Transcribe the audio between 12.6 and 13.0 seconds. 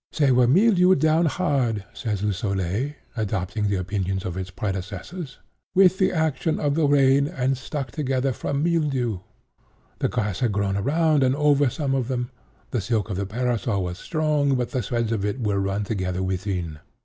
The